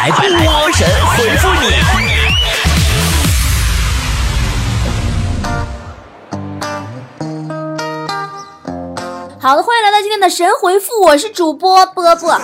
[0.00, 1.66] 来，波神回复你。
[9.38, 12.40] 好的，欢迎来到今天的神回复，我是主播波波。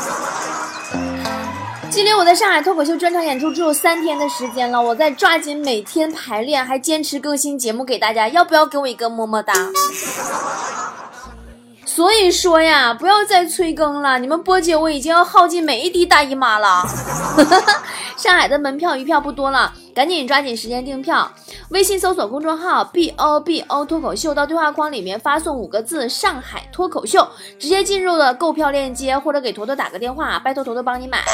[1.90, 9.54] 距离我在上海脱口秀专场演出只有三天的时间了，我在抓紧每天排练，还坚持更新节目给大家，要不要给我一个么么哒？
[11.96, 16.86] 所以说呀，不要再催更了，你们波姐我已经要耗尽每一滴大姨妈了。
[18.18, 21.32] 上海的门票余票不多了，赶紧抓紧时间订票。
[21.70, 27.26] 微信搜索公众号 b o b o 脱口秀，到对话框里面发送五个字“上海脱口秀”，
[27.58, 31.24] 直接进入了购票链接，或者给坨坨打个电话，拜托坨坨帮你买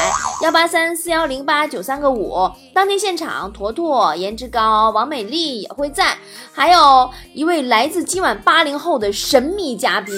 [0.44, 2.48] 幺八三四幺零八九三个五。
[2.72, 6.16] 当天现场，坨坨、颜值高、王美丽也会在，
[6.52, 10.14] 还有一位来自今晚八零后的神秘嘉宾，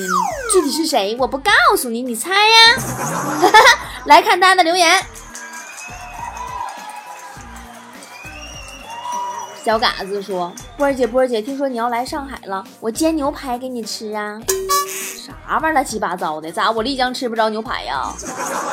[0.53, 2.77] 具体是谁我不告诉你，你猜呀？
[4.05, 5.24] 来看大家的留言。
[9.65, 14.39] 小嘎子说：“波儿姐，波儿姐，听说你要来上海了，我煎牛排给你吃啊！
[15.25, 16.53] 啥玩意儿乱七八糟的？
[16.53, 18.13] 咋我丽江吃不着牛排呀？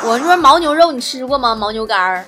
[0.04, 1.56] 我说牦牛肉你吃过吗？
[1.56, 2.26] 牦牛肝儿，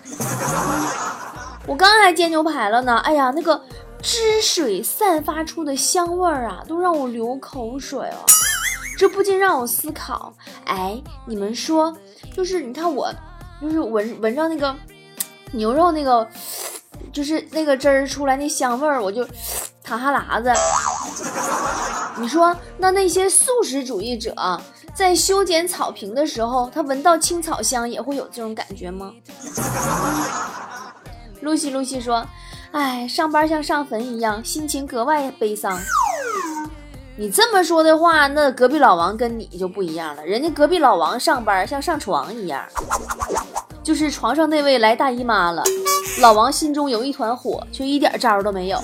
[1.67, 2.97] 我刚还煎牛排了呢。
[2.99, 3.61] 哎呀，那个
[4.01, 8.25] 汁水散发出的香味儿啊，都让我流口水了。
[8.97, 11.93] 这不禁让我思考：哎，你们说，
[12.33, 13.13] 就是你看我，
[13.61, 14.73] 就是闻闻着那个
[15.51, 16.25] 牛肉那个。”
[17.13, 19.25] 就是那个汁儿出来那香味儿，我就
[19.83, 20.51] 淌哈喇子。
[22.17, 24.35] 你说那那些素食主义者
[24.93, 29.13] 在修剪草坪的时候，他闻到青草香也会有这种感觉吗？
[31.41, 32.25] 露西露西说
[32.71, 35.79] ：“哎，上班像上坟一样，心情格外悲伤。”
[37.15, 40.25] 你这么说的话，那隔壁老王跟你就不一样了。
[40.25, 42.65] 人家隔壁老王上班像上床一样。
[43.83, 45.61] 就是床上那位来大姨妈了，
[46.21, 48.79] 老王心中有一团火，却一点招都没有，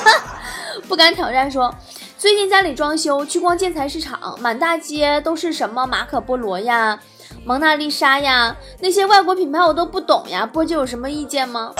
[0.86, 1.50] 不敢挑战。
[1.50, 1.74] 说
[2.18, 7.00] 最近家里装修，去逛建材市场，满大街都是什么马可波罗呀、
[7.44, 10.44] 蒙娜丽莎呀，那些外国品牌我都不懂呀。
[10.44, 11.72] 波姐有什么意见吗？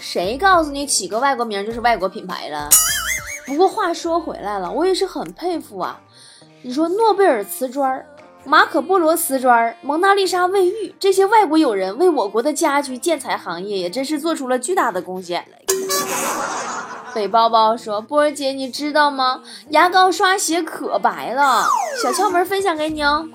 [0.00, 2.68] 谁告诉你起个外国名就是外国品牌了？
[3.46, 6.00] 不过话说回来了，我也是很佩服啊。
[6.62, 8.04] 你说诺贝尔瓷砖。
[8.46, 15.46] 马可波罗瓷砖、蒙娜丽莎卫浴，这些外国友人为我国的家居建材行业也真是做出了巨大的贡献。
[17.14, 19.40] 北包包说：“波儿姐，你知道吗？
[19.70, 21.66] 牙膏刷鞋可白了，
[22.02, 23.26] 小窍门分享给你哦。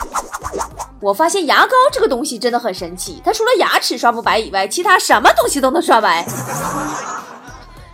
[1.01, 6.23] 我发现牙膏这个东西真的很神奇，它除了牙齿刷不白以外，其他什么东西都能刷白。”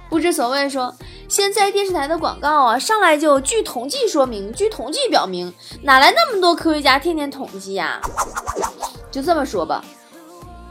[0.09, 0.93] 不知所谓说。
[1.27, 7.99] 现在电视台的广告啊，上来就据统计说明，据统计表明，哪来那么多科学家天天统计呀？
[9.11, 9.83] 就这么说吧，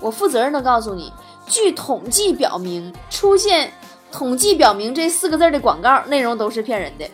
[0.00, 1.12] 我负责任的告诉你，
[1.46, 3.72] 据统计表明，出现
[4.12, 7.10] “统计表明”这四个字的广告内容都是骗人的。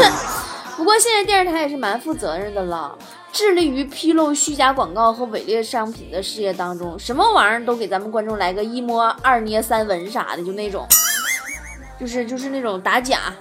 [0.76, 2.98] 不过现在电视台也是蛮负责任的了，
[3.32, 10.86] 致力于披露虚假广告和伪劣商品的事业当中，什么玩意儿都给咱们观众来个一摸二捏三闻啥的，就那种。
[11.98, 13.32] 就是就是那种打假，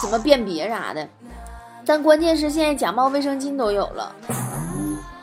[0.00, 1.08] 怎么辨别啥的，
[1.84, 4.14] 但关键是现在假冒卫生巾都有了。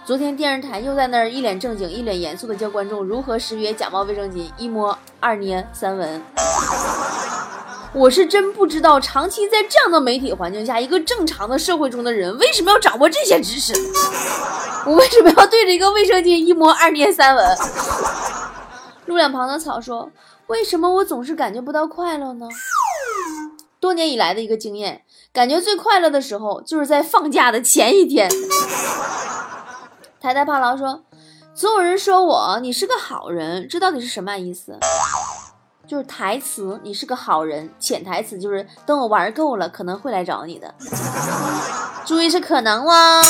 [0.06, 6.22] 昨天电视台又在那儿一脸正经、一脸严肃的教观众如何识别假冒卫生巾，一摸、二捏、三闻。
[7.94, 13.74] 我是真不知道，长期在这样的媒体环境下，一个正常的社会中的人为什么要掌握这些知识？
[14.86, 17.58] 我为什么要对着一个卫生巾一摸、二捏、三闻？
[19.08, 20.10] 路两旁的草说。
[20.48, 22.48] 为什么我总是感觉不到快乐呢？
[23.80, 25.04] 多年以来的一个经验，
[25.34, 28.30] 感觉最快乐的时候就是在放假的前一天。
[30.20, 31.04] 台台帕劳说
[31.54, 34.80] ：“总有人说我你是个好人，这到底是什么意思？”
[35.86, 40.74] 就是台词，你是个好人；潜台词就是等我玩够了，可能会来找你的。
[42.06, 43.22] 注意是可能哦。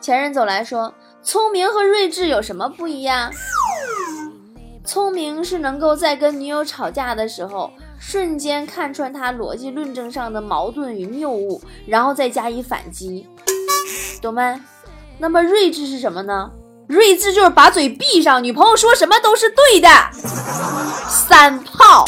[0.00, 3.30] 前任走来说：“聪明和睿智有什么不一样？”
[4.88, 7.70] 聪明是能够在跟女友吵架的时候，
[8.00, 13.28] 瞬间看穿她逻辑论证上的矛盾与谬误，然后再加以反击，
[14.22, 14.58] 懂没？
[15.18, 16.50] 那么睿智是什么呢？
[16.86, 19.88] 睿智就是把嘴闭上，女朋友说什么都是对的。
[21.06, 22.06] 三炮。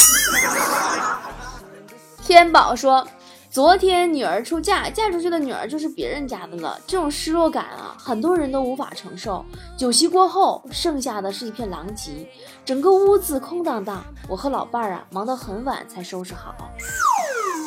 [2.25, 3.07] 天宝说。
[3.51, 9.45] 昨天女儿出嫁，嫁出去的女儿就是别人家的了，这种失落感啊，很多人都无法承受。
[9.77, 12.31] 酒席过后，剩下的是一片狼藉，
[12.65, 14.05] 整个屋子空荡荡。
[14.29, 16.55] 我和老伴儿啊，忙到很晚才收拾好。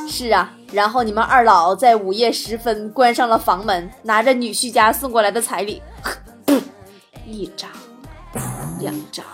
[0.09, 5.81] 是啊，然后你们二老在午夜时分关上了房门，拿着女婿家送过来的彩礼，
[7.27, 7.69] 一张、
[8.79, 9.25] 两张，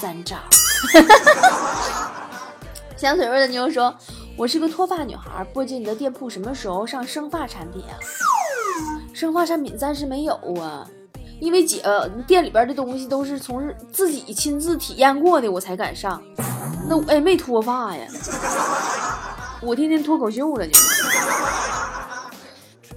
[0.00, 0.36] 三张。
[2.96, 3.94] 香水味的妞说
[4.40, 7.92] ：“我是个脱发女孩，波姐，你的店铺什么时候上生发产品啊？
[9.12, 10.88] 生发产品暂时没有啊，
[11.38, 11.82] 因为姐
[12.26, 16.22] 店里边的东西都是从自己亲自体验过的，我才敢上。
[16.88, 18.06] 那我也没脱发呀，
[19.60, 20.72] 我天天脱口秀了就。”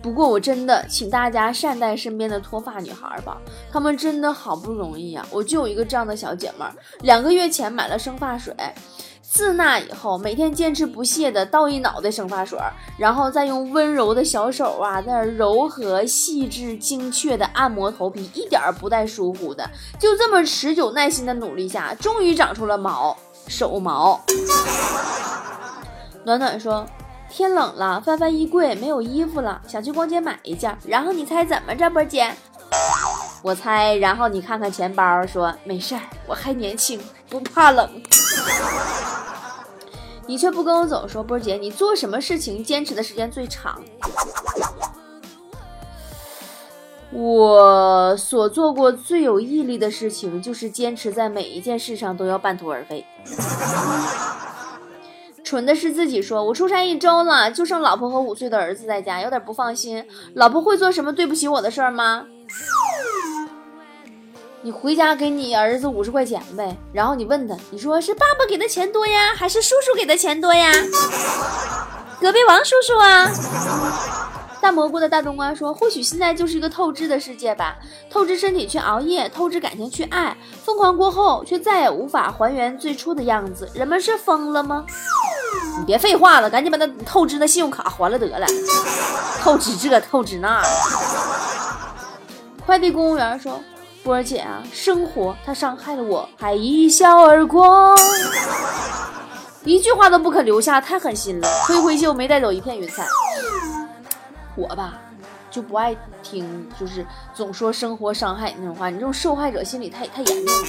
[0.02, 3.38] 不过我真的请大家善待身边的脱发女孩吧，
[3.70, 5.26] 她们真的好不容易呀！
[5.30, 6.66] 我就有一个这样的小姐妹，
[7.02, 8.54] 两个月前买了生发水，
[9.34, 12.56] 自那以后每天坚持不懈的倒一脑袋生发水，
[13.00, 24.22] 然后再用温柔的小手啊，在那柔和、细致、精确的按摩头皮，一点儿不带疏忽的，就这么持久耐心的努力下，终于长出了毛，手毛。
[26.24, 26.86] 暖暖说。
[27.36, 30.78] 天冷了，翻翻衣柜没有衣服了，想去逛街买一件。
[30.86, 32.32] 然后你猜怎么着，波姐？
[33.42, 37.90] 我猜，然后你看看钱包，说没事儿，我还年轻，不怕冷。
[40.26, 43.82] 你却不跟我走，说波姐，你做什么事情坚持的时间最长？
[47.12, 53.06] 我所做过最有毅力的事情，就是坚持在每一件事上都要半途而废。
[55.44, 60.04] 蠢的是自己说，我出差一周了，就剩老婆和五岁的儿子在家，有点不放心。
[60.34, 62.26] 老婆会做什么对不起我的事儿吗？
[64.66, 70.72] 你回家给你儿子五十块钱呗，然后你问他，你说是爸爸给的钱多呀，还是叔叔给的钱多呀？
[72.22, 73.30] 隔壁王叔叔啊。
[74.62, 77.76] 大蘑菇的大冬瓜说，或许现在就是一个透支的世界吧，
[78.10, 84.86] 透支身体去熬夜，透支感情去爱，疯狂过后却再也无法还原最初的样子，人们是疯了吗？
[85.78, 88.48] 你别废话了，赶紧把那透支的信用卡还了得了。
[89.42, 90.64] 透支这，透支那。
[92.66, 93.60] 快递公务员说
[94.04, 97.96] ：“波儿姐啊，生活它伤害了我，还一笑而过，
[99.64, 101.48] 一句话都不肯留下，太狠心了。
[101.68, 103.08] 挥挥袖，没带走一片云彩。
[104.56, 105.00] 我吧，
[105.50, 110.64] 就不爱听，就是总说生活伤害你那种话，你这种受害者心理太太严重了。”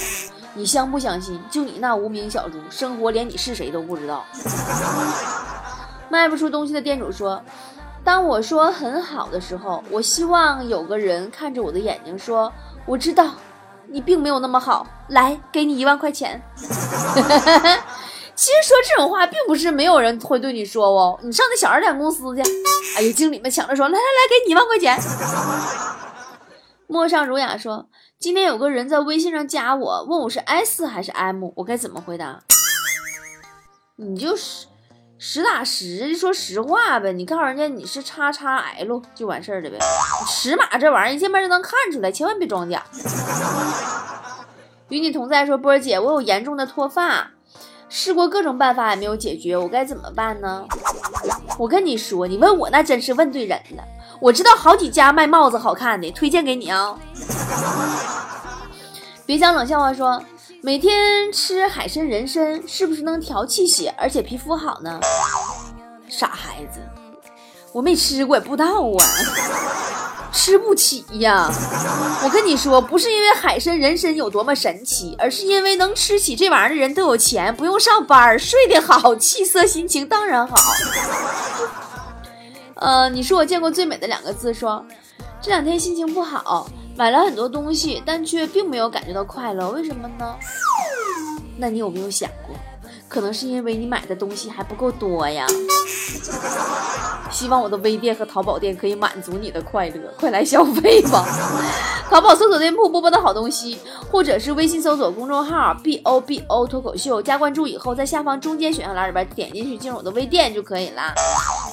[0.57, 1.37] 你相不相信？
[1.51, 4.23] 就你那无名小卒，生活连你是谁都不知道。
[6.07, 7.43] 卖不出东西的店主说
[8.05, 12.53] ：“当我说很好的时候，我希望有个人看着我的眼睛说，
[12.85, 13.31] 我知道
[13.87, 14.85] 你并没有那么好。
[15.09, 16.39] 来，给你一万块钱。
[18.35, 21.19] ”其实说这种话，并不是没有人会对你说哦。
[21.23, 22.43] 你上那小二点公司去，
[22.95, 24.99] 哎呀，经理们抢着说：“来来来，给你一万块钱。”
[26.85, 27.89] 陌上儒雅说。
[28.17, 32.41] 今天有个人在微信上加我，问我是 S 还是 M，我该怎么回答？
[33.97, 34.67] 你就是
[35.27, 39.79] 实打实说实话呗，你告诉人家你是叉叉 L 就完事儿了呗。
[40.27, 42.83] 尺码这玩意儿一见面就能看出来，千万别装假。
[44.89, 47.31] 与你同在说波儿姐，我有严重的脱发，
[47.89, 50.63] 试过各种办法也没有解决，我该怎么办呢？
[51.57, 53.83] 我跟你说，你问我那真是问对人了。
[54.21, 56.95] 我知道好几家卖帽子好看的，推荐给你啊。
[59.25, 60.23] 别讲冷笑话，说
[60.65, 64.99] 每天吃海参、人参是不是能调气血，而且皮肤好呢？
[66.09, 66.79] 傻孩子，
[67.71, 69.05] 我没吃过，也不知道啊，
[70.33, 71.47] 吃不起呀。
[72.23, 80.57] 我跟你说，不是因为海参、人参有多么神奇，而是因为能吃起这玩意儿的人都有钱，不用上班，睡得好，气色心情当然好。
[82.77, 84.51] 呃，你是我见过最美的两个字。
[84.51, 84.83] 说
[85.45, 90.35] 这两天心情不好，买了很多东西，但却并没有感觉到快乐，为什么呢？
[91.57, 92.55] 那你有没有想过，
[93.07, 95.45] 可能是因为你买的东西还不够多呀？
[97.29, 101.23] 希望我的微店和淘宝店可以满足你的快乐，快来消费吧！
[102.09, 103.77] 淘宝搜索店铺“波波的好东西”，
[104.11, 111.13] 或者是微信搜索公众号 “b o b o 脱口秀”，加关注以后，在下方中间选项栏里边点进去进入我的微店就可以了。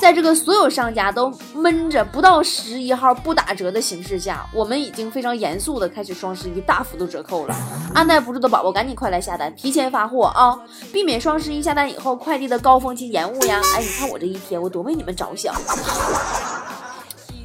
[0.03, 7.55] 在这个所有商家都闷着不到十一号不打折的形势下，我们已经非常严肃的开始双十一大幅度折扣了。
[7.95, 10.59] 按耐不住的宝宝赶紧快来下单，提前发货啊，
[10.93, 13.61] 避免双十一下单以后快递的高峰期延误呀！
[13.77, 15.55] 哎，你看我这一天我多为你们着想。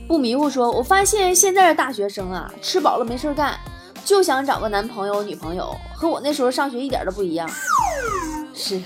[0.08, 3.56] 不迷糊说，我发现现在的大学生啊，吃饱了没事干，
[4.04, 7.48] 就想找个男朋友女朋友，和我那时候上学一点都不一样。
[8.56, 8.82] 是。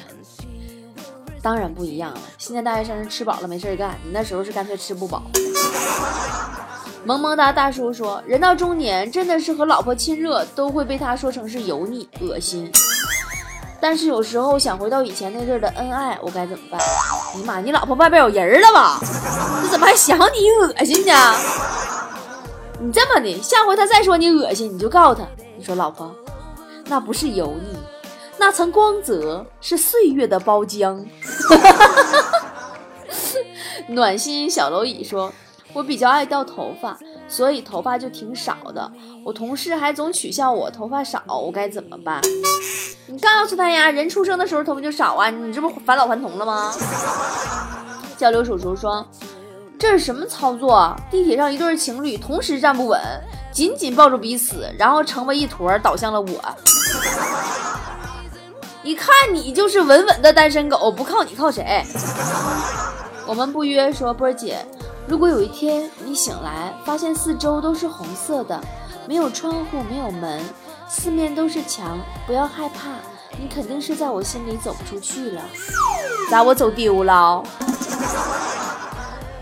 [1.41, 5.23] 当然不一样了，现在大学生是吃饱了没事干，你那时候是干脆吃不饱。
[7.03, 12.71] 萌萌哒大叔说，人到中年真的是和老婆亲热都会被他说成是油腻、恶心。
[13.81, 16.79] 但是有时候想回到以前那阵的恩爱，我该怎么办？
[17.35, 18.99] 你妈，你老婆外边有人了吧？
[19.63, 21.13] 你怎么还想你恶心呢？
[22.79, 26.13] 你这么的，下回他再说你恶心，你就告诉他，你说老婆，
[26.85, 27.75] 那不是油腻，
[28.41, 31.05] 那层光泽是岁月的包浆。
[33.89, 35.31] 暖心小蝼蚁说
[35.73, 38.91] ：“我比较爱掉头发，所以头发就挺少的。
[39.23, 42.19] 我同事还总取笑我头发少，我该怎么办？
[43.05, 46.73] 你告诉他呀，人出生的时候头发就少啊，你这不返老还童了吗？”
[48.17, 49.07] 交流叔叔说
[49.77, 50.95] ：“这是什么操作？
[51.11, 52.99] 地铁上一对情侣同时站不稳，
[53.51, 56.41] 紧紧抱住彼此，然后成为一坨倒向了我。
[58.83, 61.83] 一看你就是稳稳的单身狗，不靠你靠谁？”
[63.27, 64.65] 我们不约说，波儿姐，
[65.07, 68.59] 如果有一天你醒来，发现四周都是红色的，
[69.07, 70.43] 没有窗户，没有门，
[70.89, 72.89] 四面都是墙，不要害怕，
[73.39, 75.41] 你肯定是在我心里走不出去了。
[76.29, 77.43] 咋我走丢了？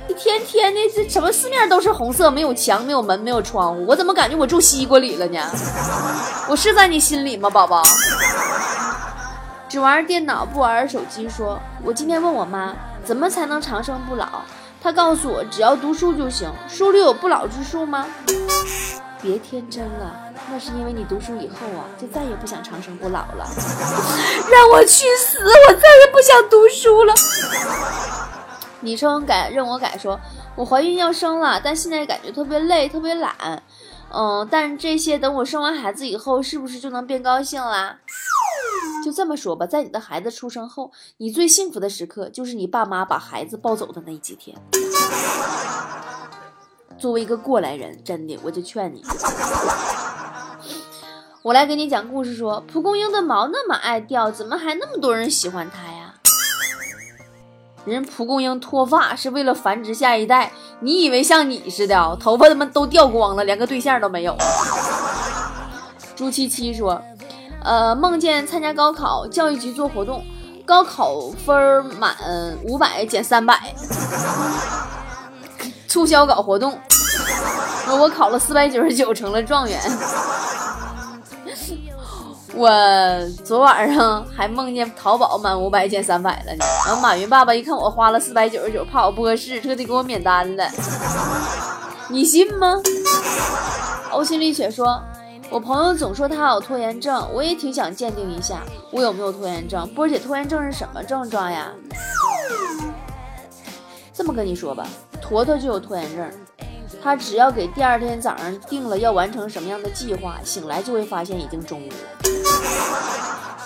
[0.09, 5.39] 一天天的，这什么四面都是红色，没有墙，没有门，没有窗户，我怎么感觉我住西瓜里了呢？
[6.49, 7.81] 我是在你心里吗，宝宝？
[9.69, 12.75] 只玩电脑不玩手机，说我今天问我妈。
[13.05, 14.27] 怎么才能长生不老？
[14.81, 16.51] 她告诉我，只要读书就行。
[16.67, 18.05] 书里有不老之术吗？
[19.21, 20.19] 别天真了，
[20.51, 23.47] 那是因为你读书以后啊，就再也不想长生不老了。
[24.51, 25.39] 让我去死！
[25.39, 27.13] 我再也不想读书了。
[28.81, 30.19] 你生改任我改说，
[30.55, 33.33] 我怀孕要生了，但现在感觉特别累，特别懒。
[34.11, 37.97] 嗯，但这些等我生完孩子以后，是不是就能变高兴啦？
[39.09, 44.55] 就这么说吧，在你的孩子出生后，你最幸福的时刻就是你爸妈把孩子抱走的那几天。
[46.99, 49.03] 作为一个过来人，真的，我就劝你，
[51.41, 52.35] 我来给你讲故事。
[52.35, 56.13] 说蒲公英的毛那么爱掉，怎么还那么多人喜欢它呀？
[57.85, 60.51] 人蒲公英脱发是为了繁殖下一代，
[60.81, 64.37] 你以为像你似的，头发他妈都掉光了，连个对象都没有？
[66.15, 67.01] 朱七七说。
[67.63, 70.23] 呃，梦见参加高考，教育局做活动，
[70.65, 72.15] 高考分满
[72.63, 73.57] 五百减三百，
[75.87, 76.79] 促销搞活动，
[77.99, 79.79] 我考了四百九十九，成了状元。
[82.55, 82.69] 我
[83.45, 90.67] 昨晚上还梦见淘宝满五百减三百了呢，然后马云爸爸一看我花了四百九十九，怕我不合适，特地给我免单了。
[92.09, 92.75] 你信吗？
[94.11, 95.01] 呕心沥血说。
[95.51, 99.87] 我朋友总说他有拖延症，我也挺想鉴定一下我有没有拖延症。
[99.95, 101.71] 波姐，拖延症是什么症状呀？
[104.13, 104.87] 这么跟你说吧，
[105.19, 106.29] 坨坨就有拖延症，
[107.01, 111.95] 他只要给第二天早上定了要完成什么样的计划，醒来就会发现已经中午了，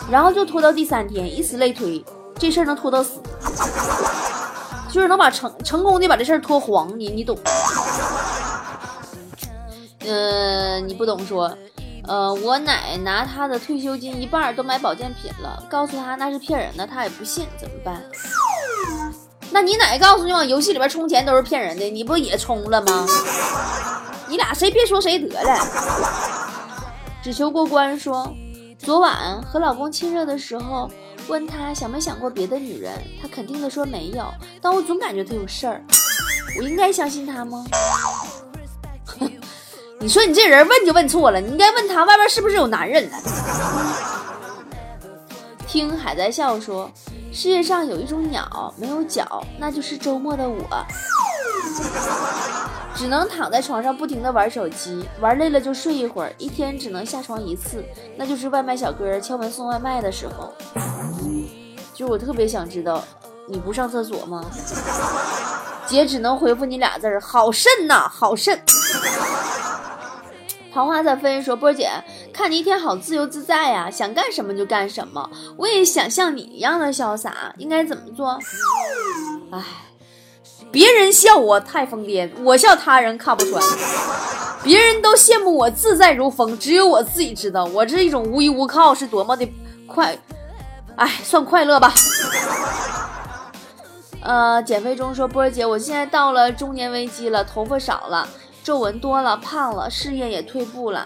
[0.09, 2.03] 然后就拖到第三天，以此类推，
[2.39, 3.19] 这事儿能拖到死，
[4.89, 7.37] 就是能把成成功的把这事儿拖黄，你你懂？
[10.05, 11.51] 嗯，你不懂说。
[12.05, 18.01] 呃，我奶拿她的退休金一半都买保健品了，告诉她那是骗人的，她也不信，怎么办？
[19.51, 23.05] 那你奶告诉你往游戏里边充钱都是骗人的，你不也充了吗？
[24.27, 25.57] 你俩谁别说谁得了。
[27.21, 28.35] 只求过关说，
[28.77, 30.89] 昨晚和老公亲热的时候，
[31.27, 32.91] 问他想没想过别的女人，
[33.21, 34.25] 他肯定的说没有，
[34.61, 35.81] 但我总感觉他有事儿，
[36.57, 37.63] 我应该相信他吗？
[40.03, 43.17] 你说你这人问就问错了，你应该问他外边是不是有男人了。
[45.65, 46.91] 听海在笑说，
[47.31, 50.85] 世界上有一种鸟没有脚，那就是周末的我，
[52.93, 57.81] 只能躺在床上不停的玩手机，玩累了就睡一会儿，一天只能下床一次，
[58.17, 60.53] 那就是外卖小哥敲门送外卖的时候。
[61.93, 63.01] 就我特别想知道，
[63.47, 64.43] 你不上厕所吗？
[65.87, 68.61] 姐只能回复你俩字儿：好肾呐，好肾。
[70.73, 71.91] 桃花在飞说：“波姐，
[72.33, 75.29] 看你一天好自由自在呀，想干什么就干什么。
[75.55, 78.39] 我也想像你一样的潇洒，应该怎么做？
[79.51, 79.63] 哎，
[80.71, 83.63] 别人笑我太疯癫，我笑他人看不穿。
[84.63, 89.47] 别人都羡慕我自在如风，只有我自己知道，我这一种无依无靠是多么的
[89.85, 90.17] 快。
[90.95, 91.93] 哎，算快乐吧。
[94.23, 98.27] 呃，减肥中说，波姐，我现在到了中年危机了，头发少了。”
[98.63, 101.05] 皱纹多了，胖了，事业也退步了。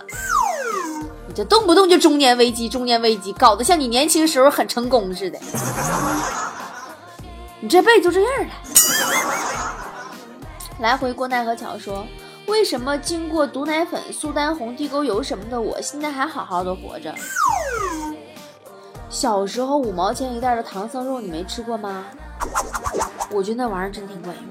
[1.27, 5.39] 你这动不动就中年危机，中年危机，搞得像你年轻时候很成功似的。
[7.59, 8.53] 你这辈子就这样了。
[10.79, 12.05] 来回过奈何桥说，
[12.45, 17.15] 为什么经过毒奶粉、苏丹红、地沟油什么的，我现在还好好的活着？
[19.09, 22.05] 小时候五毛钱一袋的唐僧肉，你没吃过吗？
[23.31, 24.45] 我觉得那玩意儿真挺管用。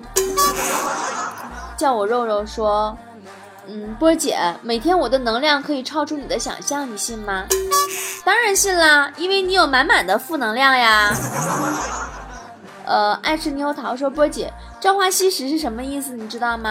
[1.76, 2.96] 叫我肉肉说，
[3.66, 7.44] 嗯，波姐，每天我的能量可以超出你的想象，你信吗？
[8.24, 11.12] 当然信啦，因为你有满满的负能量呀。
[12.84, 16.14] 呃，爱吃猕猴桃说，波姐，朝花夕拾是什么意思？
[16.16, 16.70] 你知道吗？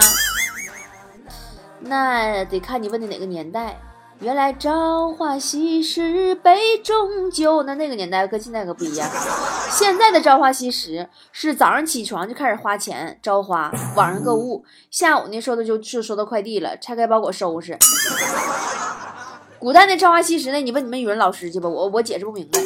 [1.80, 3.78] 那得看你问的哪个年代。
[4.20, 9.08] 原来朝花夕拾杯中酒，那那个年代跟现在可不一样。
[9.70, 17.78] 现在的朝花夕拾是早上起床就开始花钱朝花，网上购物， 下午呢收的就就收到快递了，拆开包裹收拾。
[19.58, 20.58] 古代那朝花夕拾呢？
[20.62, 22.58] 你问你们语文老师去吧，我我解释不明白。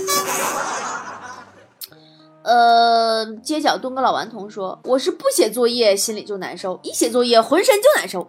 [2.43, 8.29] 呃，街角蹲个老顽童说：“我是不写作业心里就难受，一写作业浑身就难受。”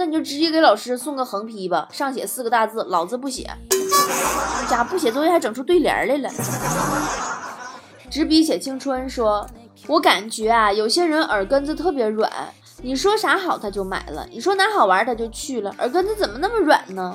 [0.00, 3.46] 那你就直接给老师送个横批吧，上写四个大字：“老子不写。”
[4.66, 6.30] 家不写作业还整出对联来了。
[8.10, 9.46] 执笔写青春说
[9.88, 12.32] ：“我感觉啊，有些人耳根子特别软，
[12.80, 17.12] 你说啥好他就买了，你说哪好玩他就去了，耳根子怎么那么软呢？”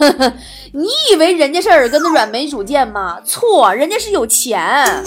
[0.74, 3.18] 你以为人家是耳根子软没主见吗？
[3.24, 5.02] 错，人家是有钱。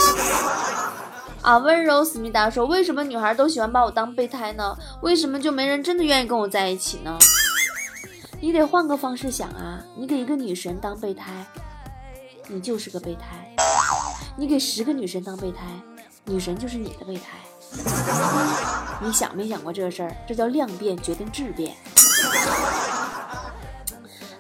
[1.43, 4.75] 啊，温柔思密达说：“为什么女孩都喜欢把我当备胎呢？
[5.01, 7.17] 为什么就没人真的愿意跟我在一起呢？”
[8.39, 9.83] 你得换个方式想啊！
[9.97, 11.45] 你给一个女神当备胎，
[12.47, 13.21] 你就是个备胎；
[14.37, 15.65] 你给十个女神当备胎，
[16.25, 17.23] 女神就是你的备胎。
[19.01, 20.15] 你想没想过这事儿？
[20.25, 21.75] 这叫量变决定质变。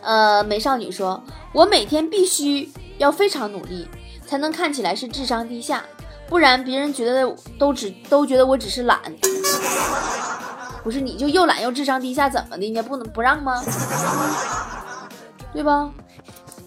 [0.01, 1.21] 呃，美少女说
[1.53, 3.89] ：“我每天必须要非常努力，
[4.25, 5.83] 才能看起来是智商低下，
[6.27, 8.99] 不然别人觉得都只都觉得我只是懒。
[10.83, 12.57] 不是你就又懒又智商低下，怎么的？
[12.57, 13.63] 你不能不让吗？
[15.53, 15.89] 对吧？”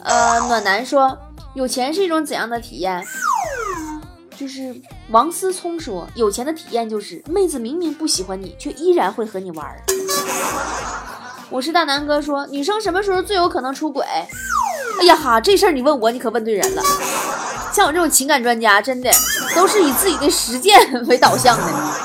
[0.03, 1.19] 呃，暖男说
[1.55, 3.03] ：“有钱是一种怎样的体验？”
[4.37, 4.75] 就是
[5.11, 9.67] 王思聪说：“有钱的体验就是妹子明明不喜欢你，却依然会和你玩。”
[11.51, 14.05] 我是大南哥说，女生什么时候最有可能出轨？
[15.01, 16.83] 哎呀哈，这事儿你问我，你可问对人了。
[17.73, 19.11] 像我这种情感专家，真的
[19.57, 21.65] 都是以自己的实践为导向的。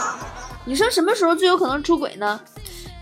[0.65, 2.39] 女生什么时候最有可能出轨呢？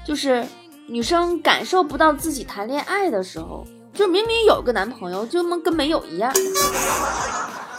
[0.03, 0.45] 就是
[0.87, 6.33] 女生感受不到自己谈恋爱的时候，就明明有个男朋友，就跟没有一样，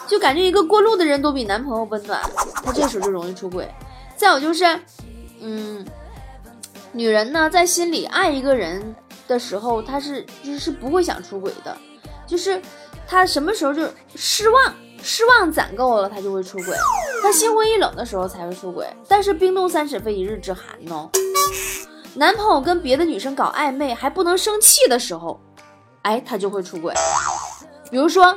[0.07, 2.21] 就感觉一个过路的人都比男朋友温暖，
[2.65, 3.69] 她这时候就容易出轨。
[4.17, 4.65] 再有就是，
[5.41, 5.85] 嗯。
[6.93, 8.97] 女人呢，在心里爱一个人
[9.29, 11.77] 的时候，她是就是不会想出轨的，
[12.27, 12.61] 就是
[13.07, 16.77] 她什么时候就失望，失望攒够了，他就会出轨。
[17.23, 18.87] 他心灰意冷的时候才会出轨。
[19.09, 21.11] 但是冰冻三尺非一日之寒呢。
[22.15, 25.41] 男朋友跟别的女生搞暧昧还不能生气的时候，
[26.03, 26.93] 哎，他就会出轨。
[27.91, 28.37] 比如说，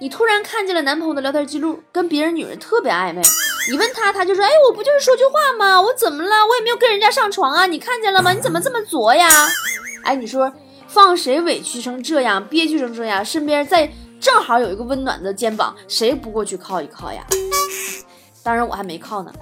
[0.00, 3.22] 你突然看见了男朋友的聊天记录，跟别人女人特别暧昧。
[3.70, 5.80] 你问他，他就说：“哎，我不就是说句话吗？
[5.80, 6.30] 我怎么了？
[6.48, 7.64] 我也没有跟人家上床啊！
[7.66, 8.32] 你看见了吗？
[8.32, 9.28] 你怎么这么作呀？
[10.02, 10.52] 哎，你说
[10.88, 13.24] 放谁委屈成这样，憋屈成这样？
[13.24, 13.88] 身边再
[14.22, 17.24] 正好有一个温暖的肩膀，谁不过去靠一靠呀？
[18.40, 19.32] 当然我还没靠呢。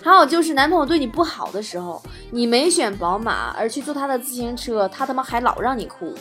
[0.00, 6.14] 还有就是男朋友对你不好的时候，你没选宝马而去坐他的自行车，他他妈还老让你哭。”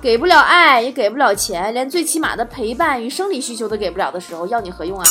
[0.00, 5.04] 给不了爱，也给不了钱，连最起码的陪伴与生理需求都给不了的时候，要你何用啊？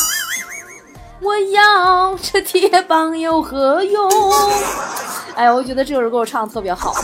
[1.20, 4.10] 我要这铁棒有何用？
[5.34, 6.94] 哎，我觉得这首歌我唱的特别好。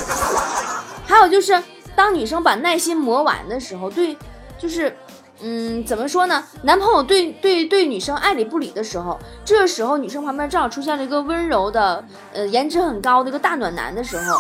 [1.05, 1.61] 还有就是，
[2.01, 4.17] 当女生把耐心磨完的时候，对，
[4.59, 4.97] 就是，
[5.43, 6.43] 嗯，怎么说呢？
[6.63, 14.39] 男朋友对对对女生爱理不理的时候，这时候女生旁边正好出现了一个温柔的，呃，颜值很高的一个大暖男的时候。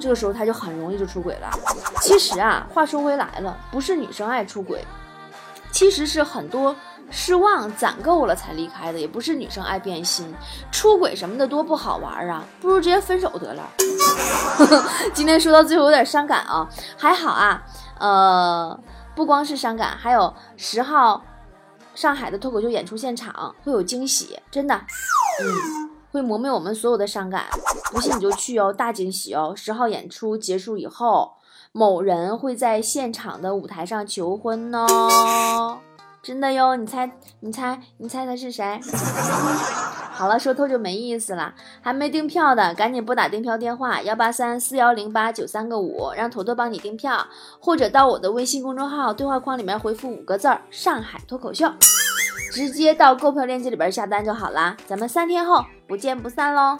[0.00, 1.50] 这个时候他就很容易就出轨了。
[2.00, 4.82] 其实啊，话说回来了，不是女生爱出轨，
[5.70, 6.74] 其实是很多
[7.10, 10.34] 失望攒够了才离开的，也不是女生爱变心，
[10.70, 13.68] 出轨什么的多不好玩啊，不如直接分手得了。
[15.14, 17.62] 今天说到最后有点伤感啊，还好啊，
[17.98, 18.80] 呃，
[19.14, 21.22] 不光是伤感，还有十号
[21.94, 24.74] 上海的脱口秀演出现场会有惊喜，真的，
[25.42, 25.86] 嗯。
[26.12, 27.44] 会磨灭我们所有的伤感，
[27.92, 29.52] 不信你就去哦，大惊喜哦！
[29.54, 31.34] 十号演出结束以后，
[31.72, 35.78] 某人会在现场的舞台上求婚哦，
[36.26, 36.74] 真的哟！
[36.74, 37.08] 你猜，
[37.38, 38.80] 你猜，你猜他是谁？
[40.10, 41.54] 好了，说透就没意思了。
[41.80, 47.24] 还没订票的，赶紧拨打订票电话幺八三四幺零八九三个五，让坨坨帮你订票，
[47.60, 51.70] 或者到我的微信公众号对话框里面回复五个字儿“上海脱口秀”。
[52.52, 56.76] 直接到购票链接里边下单就好啦，咱们三天后不见不散喽。